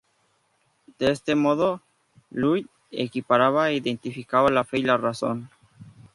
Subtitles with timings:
[0.97, 1.83] De este modo,
[2.31, 5.51] Llull equiparaba e identificaba la fe y la razón.